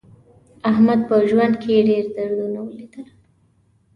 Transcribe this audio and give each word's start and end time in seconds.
احمد 0.69 0.99
په 1.09 1.15
ژوند 1.29 1.53
کې 1.61 1.85
ډېر 1.89 2.05
دردونه 2.15 2.59
ولیدل. 2.63 3.05